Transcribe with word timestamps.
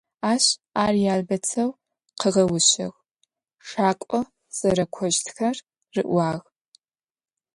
Ащ 0.31 0.45
ар 0.83 0.93
елбэтэу 1.13 1.69
къыгъэущыгъ, 2.19 2.97
шакӏо 3.67 4.19
зэрэкӏощтхэр 4.57 5.57
риӏуагъ. 5.93 6.47